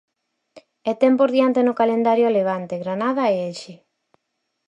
[0.89, 3.75] E ten por diante no calendario a Levante, Granada e Elxe.